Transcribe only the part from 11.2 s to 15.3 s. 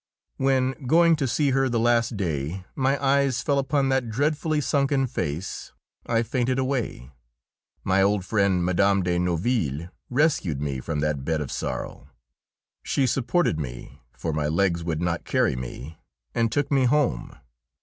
bed of sorrow; she supported me, for my legs would not